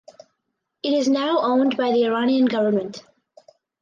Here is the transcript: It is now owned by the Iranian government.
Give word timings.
It 0.81 0.93
is 0.95 1.07
now 1.07 1.37
owned 1.43 1.77
by 1.77 1.91
the 1.91 2.05
Iranian 2.05 2.45
government. 2.47 3.03